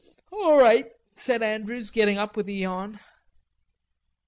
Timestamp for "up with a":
2.17-2.51